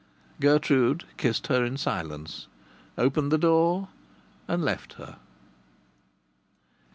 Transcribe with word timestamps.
Gertrude 0.39 1.03
kissed 1.17 1.45
her 1.45 1.63
in 1.63 1.77
silence, 1.77 2.47
opened 2.97 3.31
the 3.31 3.37
door, 3.37 3.89
and 4.47 4.63
left 4.63 4.93
her. 4.93 5.17